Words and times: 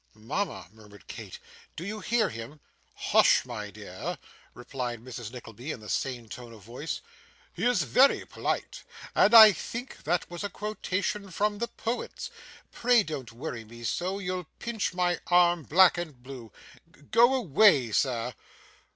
'Mama,' 0.15 0.67
murmured 0.71 1.05
Kate, 1.07 1.37
'do 1.75 1.85
you 1.85 1.99
hear 1.99 2.29
him?' 2.31 2.59
'Hush, 2.95 3.45
my 3.45 3.69
dear!' 3.69 4.17
replied 4.55 4.99
Mrs. 4.99 5.31
Nickleby, 5.31 5.71
in 5.71 5.79
the 5.79 5.89
same 5.89 6.27
tone 6.27 6.53
of 6.53 6.63
voice, 6.63 7.01
'he 7.53 7.65
is 7.65 7.83
very 7.83 8.25
polite, 8.25 8.81
and 9.13 9.35
I 9.35 9.51
think 9.51 10.01
that 10.05 10.27
was 10.27 10.43
a 10.43 10.49
quotation 10.49 11.29
from 11.29 11.59
the 11.59 11.67
poets. 11.67 12.31
Pray, 12.71 13.03
don't 13.03 13.31
worry 13.31 13.63
me 13.63 13.83
so 13.83 14.17
you'll 14.17 14.47
pinch 14.57 14.91
my 14.95 15.19
arm 15.27 15.61
black 15.61 15.99
and 15.99 16.23
blue. 16.23 16.51
Go 17.11 17.35
away, 17.35 17.91
sir! 17.91 18.33